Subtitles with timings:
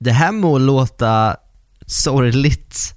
[0.00, 1.36] Det här må låta
[1.86, 2.94] sorgligt.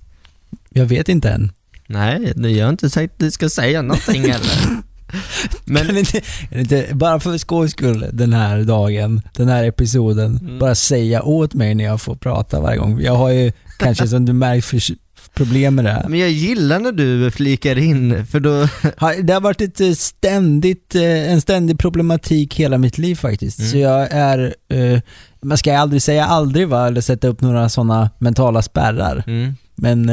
[0.69, 1.51] Jag vet inte än.
[1.87, 4.67] Nej, jag har inte sagt att du ska säga någonting heller.
[5.65, 10.37] Men Kan inte, kan inte, bara för skojs skull den här dagen, den här episoden,
[10.41, 10.59] Mm.
[10.59, 13.01] bara säga åt mig när jag får prata varje gång.
[13.01, 14.65] Jag har ju kanske som du märkt
[15.33, 16.07] problem med det här.
[16.07, 18.67] Men jag gillar när du flikar in, för då...
[19.23, 23.59] Det har varit ett eh, ständigt, eh, en ständig problematik hela mitt liv faktiskt.
[23.59, 23.71] Mm.
[23.71, 24.99] Så jag är, eh,
[25.41, 29.23] man ska aldrig säga aldrig va, eller sätta upp några sådana mentala spärrar.
[29.27, 29.53] Mm.
[29.75, 30.09] Men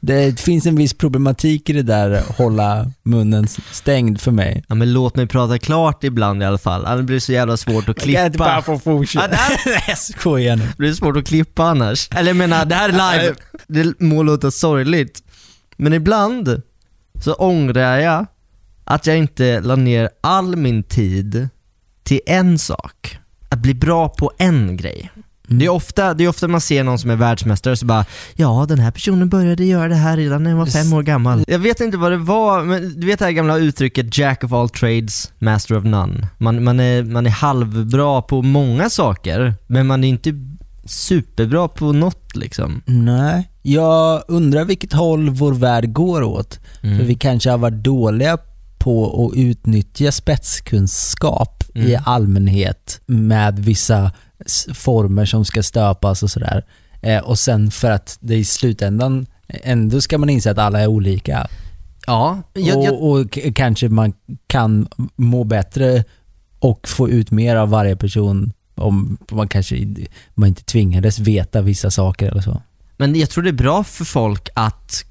[0.00, 4.64] det finns en viss problematik i det där, hålla munnen stängd för mig.
[4.68, 7.56] Ja men låt mig prata klart ibland i alla fall, annars blir det så jävla
[7.56, 8.62] svårt att Kan jag inte bara klippa.
[8.62, 9.36] få fortsätta?
[9.36, 10.62] Här- Nej, jag skojar nu.
[10.64, 12.08] Det blir svårt att klippa annars.
[12.14, 13.34] Eller jag menar, det här är live,
[13.66, 15.22] det må låta sorgligt.
[15.76, 16.62] Men ibland
[17.20, 18.26] så ångrar jag
[18.84, 21.48] att jag inte la ner all min tid
[22.02, 23.18] till en sak.
[23.48, 25.10] Att bli bra på en grej.
[25.58, 28.04] Det är, ofta, det är ofta man ser någon som är världsmästare så bara
[28.34, 31.44] Ja, den här personen började göra det här redan när han var fem år gammal.
[31.48, 34.52] Jag vet inte vad det var, men du vet det här gamla uttrycket Jack of
[34.52, 36.28] all trades, master of none.
[36.38, 40.32] Man, man, är, man är halvbra på många saker, men man är inte
[40.84, 42.82] superbra på något liksom.
[42.86, 46.58] Nej, jag undrar vilket håll vår värld går åt.
[46.82, 46.98] Mm.
[46.98, 48.38] För vi kanske har varit dåliga
[48.78, 52.02] på att utnyttja spetskunskap i Mm.
[52.06, 54.10] allmänhet med vissa
[54.74, 56.64] former som ska stöpas och sådär.
[57.02, 60.86] Eh, och sen för att det i slutändan, ändå ska man inse att alla är
[60.86, 61.46] olika.
[62.06, 64.12] Ja, jag, jag, och och kanske man
[64.46, 66.04] kan må bättre
[66.58, 69.94] och få ut mer av varje person om man kanske
[70.34, 72.62] man inte tvingades veta vissa saker eller så.
[72.96, 75.04] men jag tror det är bra för folk att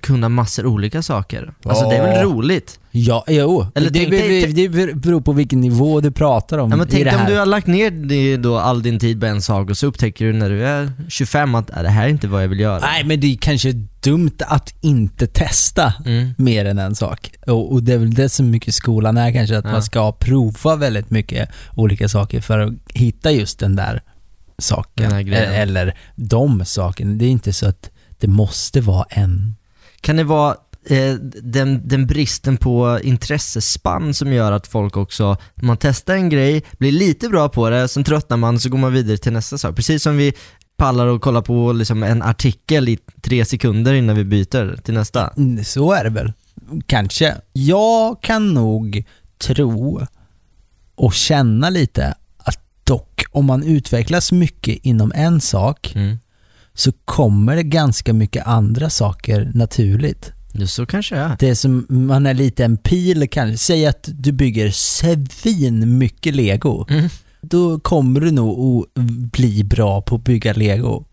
[0.00, 1.52] kunna massor olika saker.
[1.64, 2.80] Alltså det är väl roligt?
[2.90, 3.66] Ja, jo.
[3.74, 6.90] Eller det, tänk dig- det, beror på vilken nivå du pratar om Ja, men i
[6.90, 9.76] tänk det om du har lagt ner då all din tid på en sak och
[9.78, 12.48] så upptäcker du när du är 25 att "Äh, det här är inte vad jag
[12.48, 12.78] vill göra.
[12.80, 16.34] Nej, men det är kanske dumt att inte testa Mm.
[16.38, 17.30] mer än en sak.
[17.46, 19.72] Och, och det är väl det som mycket skolan är kanske, att Ja.
[19.72, 24.02] man ska prova väldigt mycket olika saker för att hitta just den där
[24.58, 25.10] saken.
[25.10, 25.32] Den.
[25.32, 27.14] E- Eller de sakerna.
[27.14, 27.90] Det är inte så att
[28.24, 29.56] det måste vara en.
[30.00, 35.76] Kan det vara eh, den, den bristen på intressespann som gör att folk också, man
[35.76, 39.16] testar en grej, blir lite bra på det, sen tröttnar man så går man vidare
[39.16, 39.76] till nästa sak.
[39.76, 40.32] Precis som vi
[40.76, 45.28] pallar och kollar på liksom en artikel i tre sekunder innan vi byter till nästa.
[45.36, 46.32] Mm, Så är det väl.
[46.86, 47.36] Kanske.
[47.52, 49.04] Jag kan nog
[49.38, 50.06] tro
[50.94, 56.18] och känna lite att dock, om man utvecklas mycket inom en sak Mm.
[56.74, 60.32] Så kommer det ganska mycket andra saker naturligt.
[60.52, 61.36] Ja, så kanske det är.
[61.38, 63.58] Det är som, man är lite en pil kanske.
[63.58, 66.86] Säg att du bygger svin mycket lego.
[66.90, 67.08] Mm.
[67.40, 69.02] Då kommer du nog att
[69.32, 71.04] bli bra på att bygga lego.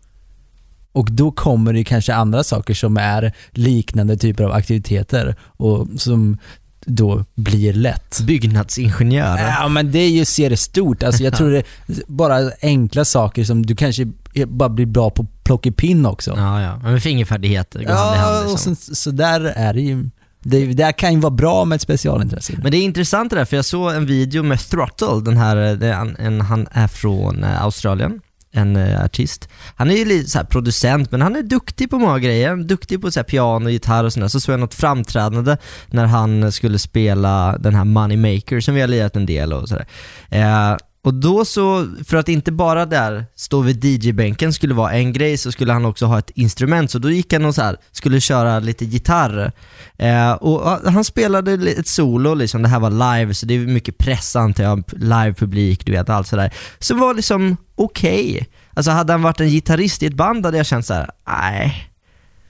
[0.92, 6.38] Och då kommer det kanske andra saker som är liknande typer av aktiviteter och som
[6.86, 8.20] då blir lätt.
[8.20, 9.38] Byggnadsingenjör.
[9.38, 11.02] Ja men det är ju se det stort.
[11.02, 11.64] Alltså jag tror det
[12.06, 14.06] bara enkla saker som du kanske
[14.46, 16.34] bara blir bra på plockepinn också.
[16.36, 16.80] Ja, ja.
[16.82, 18.76] Men färdigheter går hand i hand Ja, och liksom.
[18.76, 20.10] så, så där är det ju.
[20.44, 22.52] Det, det här kan ju vara bra med ett specialintresse.
[22.62, 25.56] Men det är intressant det där, för jag såg en video med Throttle, den här,
[25.56, 28.20] en, en, han är från eh, Australien,
[28.52, 29.48] en eh, artist.
[29.76, 32.48] Han är ju lite så här producent, men han är duktig på många grejer.
[32.48, 34.28] Han är duktig på så här piano, gitarr och sådär.
[34.28, 38.88] Så såg jag något framträdande när han skulle spela den här Moneymaker som vi har
[38.88, 39.86] lirat en del och sådär.
[40.30, 45.12] Eh, och då så, för att inte bara där stå vid DJ-bänken skulle vara en
[45.12, 46.90] grej, så skulle han också ha ett instrument.
[46.90, 49.52] Så då gick han och så här, skulle köra lite gitarr.
[49.96, 52.62] Eh, och han spelade ett solo, liksom.
[52.62, 56.26] det här var live, så det är mycket press antar jag, live-publik, du vet allt
[56.26, 56.54] sådär.
[56.78, 58.48] Så var liksom okej.
[58.74, 61.91] Alltså hade han varit en gitarrist i ett band hade jag känt så här: nej.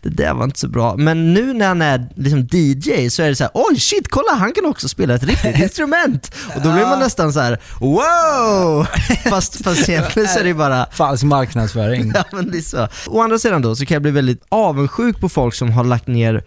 [0.02, 0.96] Det där var inte så bra.
[0.96, 4.32] Men nu när han är liksom DJ så är det så här: oj shit, kolla
[4.32, 6.34] han kan också spela ett riktigt instrument!
[6.56, 8.86] Och då blir man nästan så här: wow!
[9.30, 12.12] Fast, fast egentligen så är det bara Falsk marknadsföring.
[12.22, 12.88] Ja men det är så.
[13.06, 16.06] Å andra sidan då så kan jag bli väldigt avundsjuk på folk som har lagt
[16.06, 16.44] ner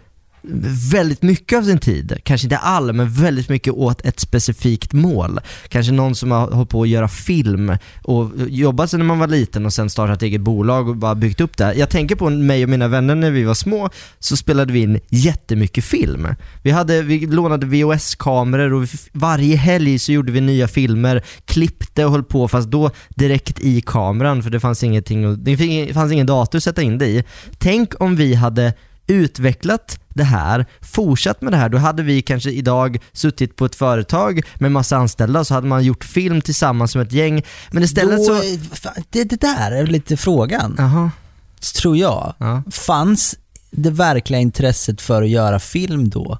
[0.92, 5.40] väldigt mycket av sin tid, kanske inte all, men väldigt mycket åt ett specifikt mål.
[5.68, 9.66] Kanske någon som har hållit på att göra film och jobbat sedan man var liten
[9.66, 11.74] och sen startat eget bolag och bara byggt upp det.
[11.74, 15.00] Jag tänker på mig och mina vänner när vi var små, så spelade vi in
[15.08, 16.28] jättemycket film.
[16.62, 22.10] Vi, hade, vi lånade VHS-kameror och varje helg så gjorde vi nya filmer, klippte och
[22.10, 26.58] höll på, fast då direkt i kameran för det fanns ingenting, det fanns ingen dator
[26.58, 27.24] att sätta in det i.
[27.58, 28.72] Tänk om vi hade
[29.06, 33.74] utvecklat det här, fortsatt med det här, då hade vi kanske idag suttit på ett
[33.74, 37.42] företag med massa anställda och så hade man gjort film tillsammans som ett gäng.
[37.70, 38.42] Men istället Då, så...
[39.10, 41.10] det, det där är lite frågan, Jaha.
[41.80, 42.34] tror jag.
[42.38, 42.62] Ja.
[42.70, 43.34] Fanns
[43.70, 46.38] det verkliga intresset för att göra film då?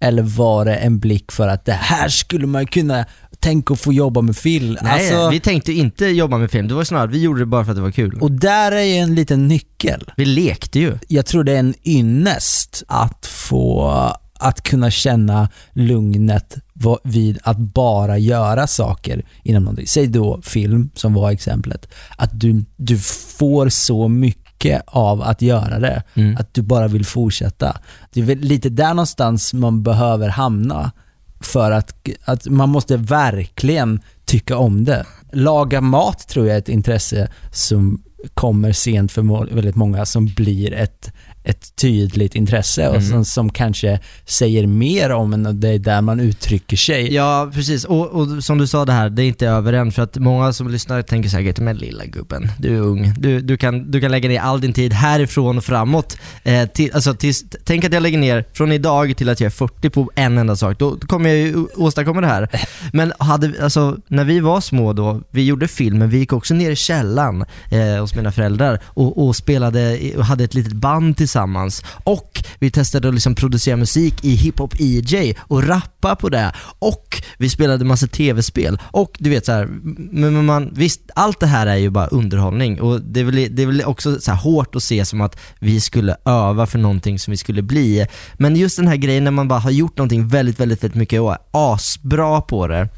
[0.00, 3.04] Eller var det en blick för att det här skulle man kunna
[3.40, 4.76] tänka att få jobba med film?
[4.82, 6.68] Nej, Alltså, vi tänkte inte jobba med film.
[6.68, 8.18] Det var snarare vi gjorde det bara för att det var kul.
[8.20, 10.10] och där är ju en liten nyckel.
[10.16, 10.98] vi lekte ju.
[11.08, 13.90] Jag tror det är en ynnest att få
[14.40, 16.56] att kunna känna lugnet
[17.04, 19.86] vid att bara göra saker inom någonting.
[19.86, 21.88] Säg då film, som var exemplet.
[22.16, 22.98] Att du, du
[23.38, 24.47] får så mycket
[24.86, 26.36] av att göra det, Mm.
[26.36, 27.76] att du bara vill fortsätta.
[28.12, 30.92] Det är lite där någonstans man behöver hamna
[31.40, 31.94] för att,
[32.24, 35.06] att man måste verkligen tycka om det.
[35.32, 38.02] Laga mat tror jag är ett intresse som
[38.34, 41.12] kommer sent för väldigt många som blir ett,
[41.48, 43.08] ett tydligt intresse och Mm.
[43.10, 47.14] som, som kanske säger mer om en och det är där man uttrycker sig.
[47.14, 47.84] Ja, precis.
[47.84, 49.92] Och, och som du sa det här, det är inte över än.
[49.92, 53.14] För att många som lyssnar tänker säkert, men lilla gubben, du är ung.
[53.18, 56.16] Du, du, kan, du kan lägga ner all din tid härifrån och framåt.
[56.42, 59.50] Eh, till, alltså, tills, tänk att jag lägger ner från idag till att jag är
[59.50, 60.78] 40 på en enda sak.
[60.78, 62.48] Då kommer jag ju åstadkomma det här.
[62.92, 66.54] Men hade, alltså, när vi var små då, vi gjorde film, men vi gick också
[66.54, 71.16] ner i källaren eh, hos mina föräldrar och, och spelade, och hade ett litet band
[71.16, 71.37] tillsammans.
[72.04, 76.52] Och vi testade att liksom producera musik i hiphop EJ och rappa på det.
[76.78, 78.78] Och vi spelade massa tv-spel.
[78.82, 79.68] Och du vet så här,
[80.12, 83.56] men men man, visst, allt det här är ju bara underhållning och det är väl,
[83.56, 86.78] det är väl också så här hårt att se som att vi skulle öva för
[86.78, 88.06] någonting som vi skulle bli.
[88.34, 91.20] Men just den här grejen när man bara har gjort någonting väldigt, väldigt, väldigt mycket
[91.20, 92.88] och är asbra på det.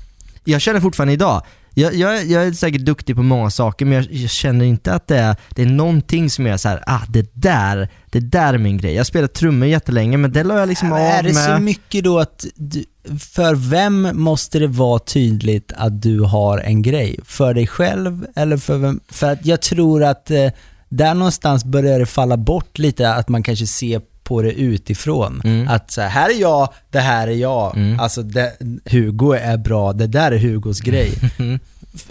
[0.44, 1.42] Jag känner fortfarande idag,
[1.74, 5.06] jag, jag, jag är säkert duktig på många saker men jag, jag känner inte att
[5.06, 8.58] det är, det är någonting som är så här, ah det där, det där är
[8.58, 8.94] min grej.
[8.94, 11.56] Jag spelade trummor jättelänge men det la jag liksom av är det med.
[11.56, 12.84] så mycket då att, du,
[13.18, 17.18] för vem måste det vara tydligt att du har en grej?
[17.24, 19.00] För dig själv eller för vem?
[19.08, 20.50] För att jag tror att eh,
[20.88, 25.40] där någonstans börjar det falla bort lite, att man kanske ser på det utifrån.
[25.44, 25.68] Mm.
[25.68, 27.76] Att så här, här är jag, det här är jag.
[27.76, 28.00] Mm.
[28.00, 28.52] Alltså det,
[28.84, 31.12] Hugo är bra, det där är Hugos grej.
[31.38, 31.58] Mm.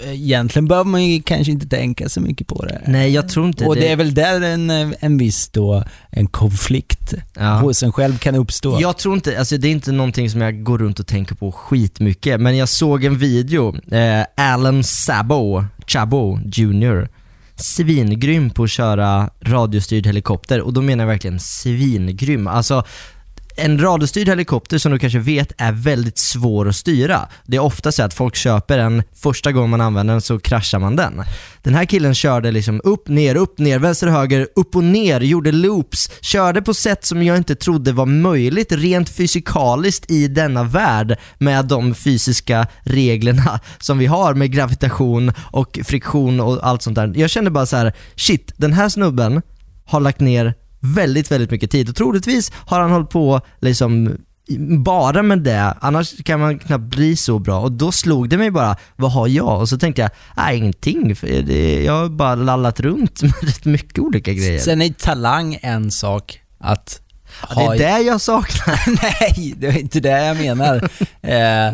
[0.04, 2.82] Egentligen behöver man ju kanske inte tänka så mycket på det.
[2.88, 4.70] Nej jag tror inte Och det är väl där en,
[5.00, 7.60] en viss då, en konflikt Ja.
[7.60, 8.82] hos en själv kan uppstå.
[8.82, 11.52] Jag tror inte, alltså det är inte någonting som jag går runt och tänker på
[11.52, 17.10] skitmycket, men jag såg en video, eh, Alan Sabo, Chabo Jr.
[17.60, 22.48] Svingrym på att köra radiostyrd helikopter och då menar jag verkligen svingrym.
[22.48, 22.84] Alltså
[23.60, 27.28] en radiostyrd helikopter som du kanske vet är väldigt svår att styra.
[27.46, 30.80] Det är ofta så att folk köper den, första gången man använder den så kraschar
[30.80, 31.24] man den.
[31.64, 35.52] Den här killen körde liksom upp, ner, upp, ner, vänster, höger, upp och ner, gjorde
[35.52, 41.18] loops, körde på sätt som jag inte trodde var möjligt rent fysikaliskt i denna värld
[41.38, 47.14] med de fysiska reglerna som vi har med gravitation och friktion och allt sånt där.
[47.16, 49.42] Jag kände bara så här: shit, den här snubben
[49.86, 54.18] har lagt ner väldigt, väldigt mycket tid och troligtvis har han hållit på liksom
[54.78, 57.60] bara med det, annars kan man knappt bli så bra.
[57.60, 59.60] Och då slog det mig bara, vad har jag?
[59.60, 61.16] Och så tänkte jag, nej ingenting,
[61.86, 64.60] jag har bara lallat runt med rätt mycket olika grejer.
[64.60, 67.02] Sen är talang en sak att
[67.56, 69.02] det är det jag saknar.
[69.04, 70.90] Nej, det är inte det jag menar.
[71.22, 71.74] eh,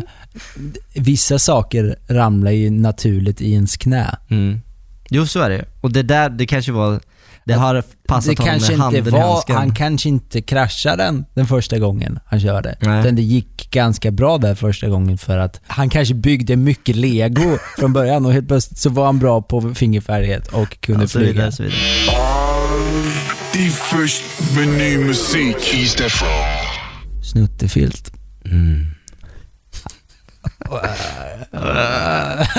[0.94, 4.18] vissa saker ramlar ju naturligt i ens knä.
[4.28, 4.60] Mm.
[5.10, 7.00] Jo så är det Och det där, det kanske var,
[7.46, 9.56] det har passat det honom kanske med handen inte i var, handsken.
[9.56, 12.76] han kanske inte kraschade den den första gången han körde.
[12.80, 13.00] Nej.
[13.00, 17.58] Utan det gick ganska bra där första gången för att han kanske byggde mycket lego
[17.78, 21.18] från början och helt plötsligt så var han bra på fingerfärdighet och kunde och så
[21.18, 21.32] flyga.
[21.32, 21.78] vidare, så vidare.
[23.56, 24.24] Alltid först
[24.56, 25.56] med ny musik.
[25.56, 26.28] He's that from.
[27.22, 28.12] Snuttefilt.
[28.44, 28.86] Mm.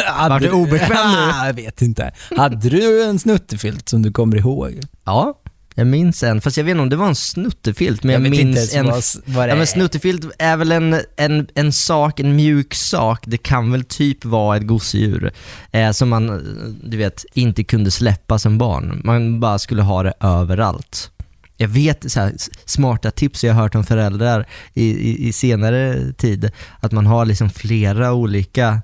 [0.06, 1.32] Hade Vart du obekväm nu?
[1.46, 2.12] Jag vet inte.
[2.38, 4.80] Hade du en snuttefilt som du kommer ihåg?
[5.06, 5.34] Ja,
[5.80, 8.30] jag minns en, fast jag vet inte om det var en snuttefilt, men jag, vet
[8.30, 12.74] minns en vad, vad Ja men snuttefilt är väl en, en, en sak, en mjuk
[12.74, 13.24] sak.
[13.26, 15.32] Det kan väl typ vara ett gosedjur
[15.72, 16.36] eh, som man, eh,
[16.84, 19.02] du vet, inte kunde släppa som barn.
[19.04, 21.12] Man bara skulle ha det överallt.
[21.58, 22.34] Jag vet så här,
[22.66, 27.26] smarta tips jag har hört om föräldrar i, i, i senare tid, att man har
[27.26, 28.82] liksom flera olika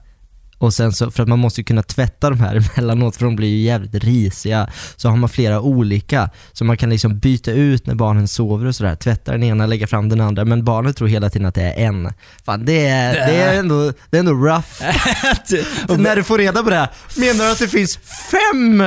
[0.63, 3.36] och sen så, för att man måste ju kunna tvätta de här emellanåt för de
[3.36, 4.70] blir ju jävligt risiga.
[4.96, 8.75] Så har man flera olika, så man kan liksom byta ut när barnen sover och
[8.75, 8.96] sådär.
[8.96, 10.46] Tvätta den ena, lägga fram den andra.
[10.46, 12.13] Men barnet tror hela tiden att det är en.
[12.46, 14.84] Fan det är, det är, ändå, det är ändå rough.
[16.01, 18.00] när du får reda på det här, menar du att det finns
[18.32, 18.84] fem?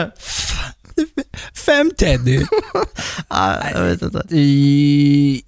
[1.66, 2.44] fem Teddy.
[3.28, 4.22] Ah, jag vet inte.
[4.30, 5.42] I,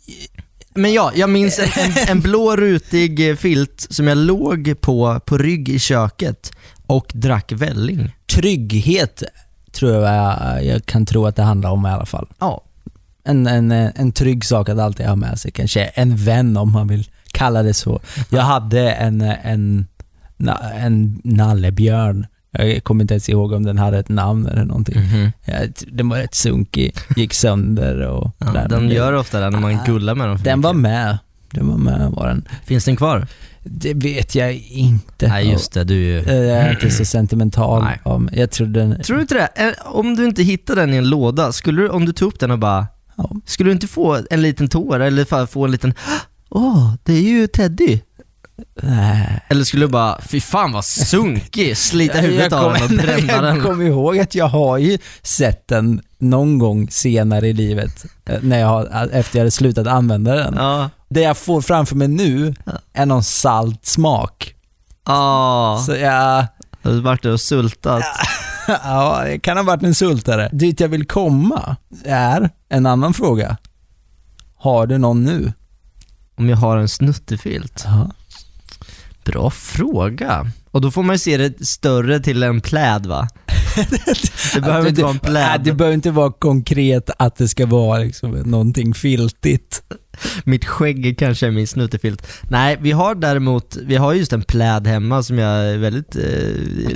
[0.75, 5.69] Men ja, jag minns en, en, blå rutig filt som jag låg på, på rygg
[5.69, 6.53] i köket
[6.87, 8.13] och drack välling.
[8.27, 9.23] trygghet
[9.73, 12.29] tror jag jag kan tro att det handlar om i alla fall.
[12.39, 12.65] Ja.
[13.25, 15.51] En, en, en trygg sak att alltid ha med sig.
[15.51, 18.01] Kanske en vän om man vill kalla det så.
[18.31, 19.87] Jag hade en, en,
[20.75, 22.27] en nallebjörn.
[22.51, 25.01] Jag kommer inte ens ihåg om den hade ett namn eller någonting.
[25.01, 25.33] Mhm.
[25.45, 28.81] Jag- Den var rätt sunkig, gick sönder och ja där.
[28.81, 31.19] gör ofta det när man Ah, gullar med dem för Den var med.
[31.51, 32.45] Den var med var den.
[32.65, 33.27] Finns den kvar?
[33.65, 35.29] Det vet jag inte.
[35.29, 36.33] Nej just det, du är ju...
[36.49, 37.83] Jag är inte så sentimental.
[37.85, 38.01] Nej.
[38.05, 39.03] Om, jag tror den...
[39.03, 39.49] Tror du inte det?
[39.69, 42.41] Eh, Om du inte hittar den i en låda, skulle du, om du tog upp
[42.41, 42.87] den och bara,
[43.17, 43.31] Ja.
[43.45, 45.95] skulle du inte få en liten tår eller få en liten
[46.51, 48.01] Åh, det är ju Teddy.
[48.83, 49.41] Nej.
[49.49, 53.43] Eller skulle du bara, fy fan vad sunkig, slita huvudet av den och bränna jag
[53.45, 53.61] den?
[53.63, 58.59] kommer ihåg att jag har ju sett den någon gång senare i livet, eh, när
[58.59, 60.55] jag har, efter jag hade slutat använda den.
[60.57, 60.91] Ja.
[61.09, 62.55] Det jag får framför mig nu
[62.93, 64.55] är någon salt smak.
[65.07, 66.47] Ja, Så jag,
[66.83, 68.05] har du varit och sultat?
[68.69, 70.49] ja, det kan ha varit en sultare.
[70.53, 73.57] Dit jag vill komma är en annan fråga.
[74.57, 75.53] Har du någon nu?
[76.39, 77.83] Om jag har en snuttefilt?
[77.87, 78.11] Ja.
[79.33, 80.47] Bra fråga.
[80.71, 83.29] Och då får man ju se det större till en pläd va?
[84.55, 85.61] Det behöver inte vara en Nej, pläd.
[85.65, 89.83] det behöver inte vara konkret att det ska vara liksom någonting filtigt.
[90.45, 92.27] Mitt skägg kanske är min snuttefilt.
[92.51, 96.17] Nej, vi har däremot, vi har just en pläd hemma som jag är väldigt...
[96.17, 96.23] Eh,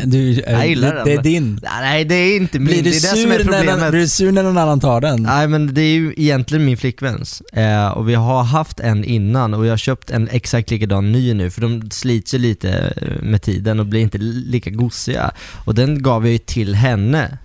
[0.05, 1.05] Du, Jag gillar det, den.
[1.05, 1.61] det är din.
[1.63, 4.01] nej, det är inte min, Blir det du, är det som är sur när, blir
[4.01, 5.23] du sur när någon annan tar den?
[5.23, 7.41] Nej men det är ju egentligen min flickväns.
[7.41, 11.35] Eh, och vi har haft en innan och jag har köpt en exakt likadan ny
[11.35, 15.31] nu för de slits ju lite eh, med tiden och blir inte lika gosiga.
[15.65, 17.39] Och den gav jag ju till henne.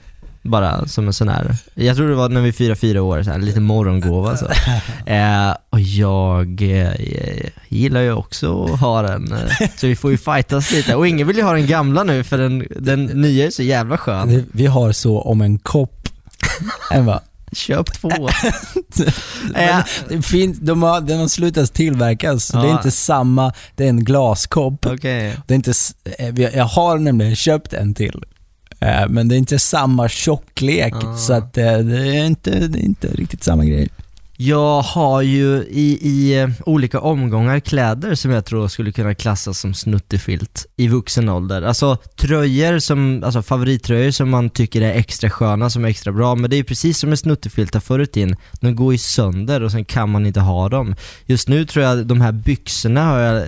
[0.48, 3.32] Bara som en sån här, jag tror det var när vi firade fyra år, så
[3.32, 4.46] här, lite morgongåva så.
[5.06, 6.92] Eh, och jag eh,
[7.70, 10.96] gillar ju också att ha den, eh, så vi får ju fightas lite.
[10.96, 13.98] Och ingen vill ju ha den gamla nu för den, den nya är så jävla
[13.98, 14.46] skön.
[14.52, 16.10] Vi har så om en kopp.
[16.92, 17.20] Emma.
[17.52, 18.10] Köp två.
[19.54, 22.78] Men Eh, det finns, de har, den har slutat tillverkas, så det är Ja.
[22.78, 24.86] inte samma, det är en glaskopp.
[24.86, 25.38] Okej.
[25.48, 25.74] Det är inte,
[26.20, 28.24] eh, jag har nämligen köpt en till.
[28.80, 31.16] Eh, Men det är inte samma tjocklek, Ah.
[31.18, 33.90] så att eh, det är, inte, det är inte riktigt samma grej.
[34.40, 39.60] Jag har ju i, i eh, olika omgångar kläder som jag tror skulle kunna klassas
[39.60, 41.62] som snuttefilt i vuxen ålder.
[41.62, 46.36] Alltså tröjor som, alltså favorittröjor som man tycker är extra sköna, som är extra bra,
[46.36, 48.36] men det är ju precis som med snuttefiltar förr i tiden.
[48.62, 50.96] De går ju sönder och sen kan man inte ha dem.
[51.26, 53.44] Just nu tror jag de här byxorna har jag, eh,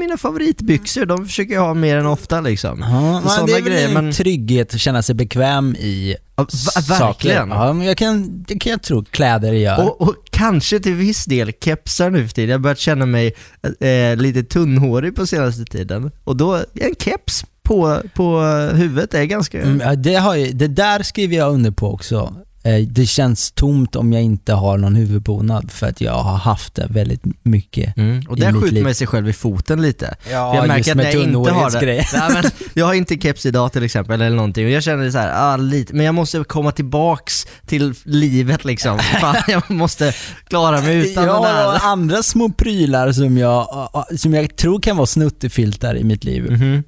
[0.00, 2.80] mina favoritbyxor, de försöker jag ha mer än ofta liksom.
[2.80, 6.80] Ja, sådana det är väl grejer, en men- trygghet att känna sig bekväm i Ja,
[6.88, 7.48] verkligen.
[7.48, 7.64] saker.
[7.64, 9.84] Ja, men jag kan, det kan jag tro kläder gör.
[9.84, 12.50] Och, och kanske till viss del kepsar nu för tiden.
[12.50, 13.34] Jag har börjat känna mig
[13.80, 16.10] eh, lite tunnhårig på senaste tiden.
[16.24, 18.40] Och då, en keps på, på
[18.74, 19.62] huvudet är ganska...
[19.62, 22.34] Mm, ja, det, har ju, det där skriver jag under på också.
[22.64, 26.74] Eh, Det känns tomt om jag inte har någon huvudbonad för att jag har haft
[26.74, 27.96] det väldigt mycket.
[27.96, 28.22] Mm.
[28.28, 30.14] Och där skjuter man sig själv i foten lite.
[30.30, 32.06] Ja, jag märker att jag inte har det.
[32.12, 35.18] Nej, men jag har inte keps idag till exempel eller någonting och jag känner så
[35.18, 38.98] här, ah, lite, men jag måste komma tillbaks till livet liksom.
[39.20, 40.14] Fan, jag måste
[40.48, 41.80] klara mig utan jag den har där.
[41.82, 46.50] andra små prylar som jag, som jag tror kan vara snuttefiltar i mitt liv.
[46.50, 46.82] Mhm.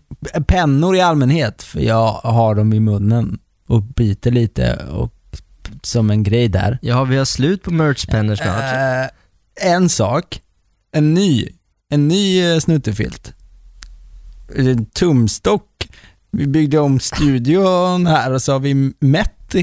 [0.47, 3.39] Pennor i allmänhet, för jag har dem i munnen
[3.69, 5.13] och biter lite och
[5.87, 6.79] som en grej där.
[6.83, 8.75] Ja, vi har slut på merchpennor snart.
[8.75, 10.41] Eh, en sak,
[10.93, 11.49] en ny,
[11.89, 13.33] en ny eh, snuttefilt.
[14.57, 15.89] En tumstock.
[16.31, 19.55] Vi byggde om studion här och så har vi mätt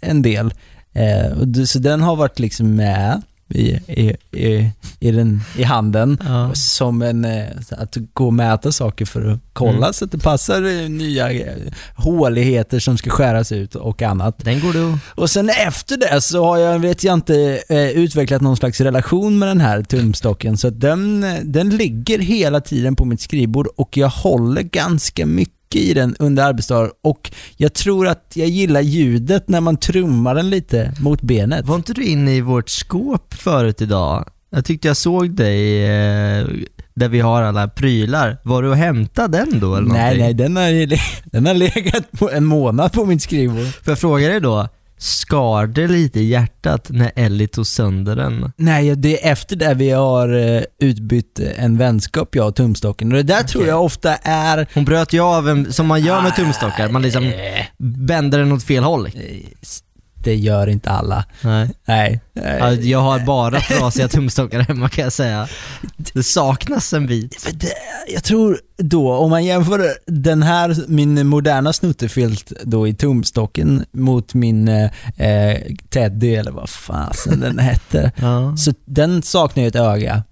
[0.00, 0.54] en del.
[0.92, 3.22] Eh, så den har varit liksom med
[3.54, 4.70] i, i, i,
[5.00, 6.50] i, den, i handen Ja.
[6.54, 9.92] som en, eh, att gå och mäta saker för att kolla Mm.
[9.92, 11.56] så att det passar eh, nya eh,
[11.96, 14.38] håligheter som ska skäras ut och annat.
[14.44, 17.62] Den går du Och sen efter det så har jag, vet jag inte,
[17.94, 20.56] utvecklat någon slags relation med den här tumstocken.
[20.56, 25.94] Så den, den ligger hela tiden på mitt skrivbord och jag håller ganska mycket i
[25.94, 30.92] den under arbetsdagar och jag tror att jag gillar ljudet när man trummar den lite
[31.00, 31.66] mot benet.
[31.66, 34.28] Var inte du inne i vårt skåp förut idag?
[34.50, 36.46] Jag tyckte jag såg dig eh,
[36.94, 38.38] där vi har alla prylar.
[38.42, 40.22] Var du och hämtade den då eller Nej, någonting?
[40.22, 40.98] nej, den har,
[41.30, 43.66] den har legat på en månad på mitt skrivbord.
[43.66, 48.52] Får jag fråga dig då, skar det lite i hjärtat när Ellie tog sönder den?
[48.56, 53.12] Nej, det är efter det vi har eh, utbytt en vänskap, jag och tumstocken.
[53.12, 56.22] Och det där tror jag ofta är Hon bröt ju av en, som man gör
[56.22, 57.32] med tumstockar, man liksom
[57.78, 59.08] bänder den åt fel håll.
[60.24, 61.24] Det gör inte alla.
[61.42, 61.70] Nej.
[61.86, 62.20] Nej.
[62.32, 65.48] Ja, jag har bara trasiga tumstockar hemma kan jag säga.
[65.96, 67.54] Det saknas en bit.
[68.14, 74.34] Jag tror då, om man jämför den här, min moderna snuttefilt då i tumstocken mot
[74.34, 74.90] min eh,
[75.28, 75.58] eh,
[75.90, 78.12] Teddy eller vad fasen den hette.
[78.16, 78.56] Ja.
[78.56, 80.22] Så den saknar ju ett öga.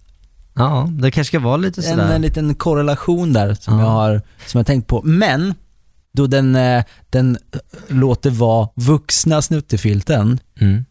[0.55, 2.15] ja, det kanske ska vara lite En, sådär.
[2.15, 3.85] en liten korrelation där som Ja.
[3.85, 5.03] jag har som jag tänkt på.
[5.05, 5.55] Men,
[6.13, 10.85] då den, eh, den eh, låter vara vuxna snuttefilten, Mm.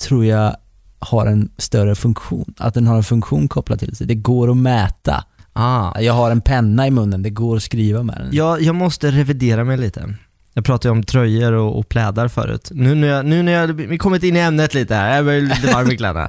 [0.00, 0.56] tror jag
[0.98, 2.54] har en större funktion.
[2.58, 4.06] Att den har en funktion kopplad till sig.
[4.06, 5.24] Det går att mäta.
[5.52, 6.00] Ah.
[6.00, 8.28] Jag har en penna i munnen, det går att skriva med den.
[8.32, 10.14] Jag, jag måste revidera mig lite.
[10.54, 12.70] Jag pratade ju om tröjor och, och plädar förut.
[12.74, 15.40] Nu när jag, nu när jag vi kommit in i ämnet lite här, jag blir
[15.40, 16.28] lite varm i kläderna.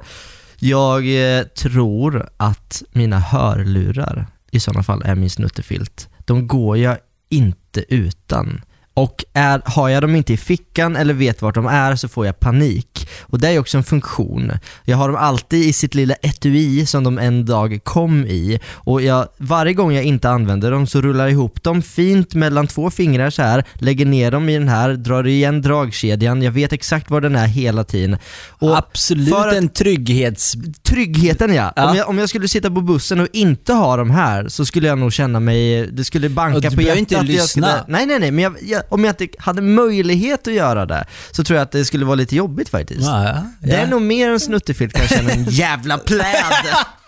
[0.59, 6.09] Jag eh, tror att mina hörlurar i sådana fall är min snuttefilt.
[6.19, 6.97] De går jag
[7.31, 8.61] inte utan.
[9.01, 12.25] Och är, har jag dem inte i fickan eller vet vart de är så får
[12.25, 13.07] jag panik.
[13.21, 14.51] Och det är också en funktion.
[14.85, 18.59] Jag har dem alltid i sitt lilla etui som de en dag kom i.
[18.73, 22.67] Och jag, varje gång jag inte använder dem så rullar jag ihop dem fint mellan
[22.67, 26.73] två fingrar så här, lägger ner dem i den här, drar igen dragkedjan, jag vet
[26.73, 28.17] exakt var den är hela tiden.
[28.49, 30.53] Och Absolut att- en trygghets...
[30.83, 31.73] Tryggheten ja.
[31.75, 31.89] Ja.
[31.89, 34.87] Om, jag, om jag skulle sitta på bussen och inte ha de här så skulle
[34.87, 36.99] jag nog känna mig, det skulle banka Och du på behöver hjärtat.
[37.11, 37.67] inte Jag lyssna.
[37.67, 41.05] Skulle, nej nej nej, men jag, jag, om jag inte hade möjlighet att göra det
[41.31, 43.01] så tror jag att det skulle vara lite jobbigt faktiskt.
[43.01, 46.43] Ja, ja, Det är nog mer en snuttefilt kanske än en jävla pläd.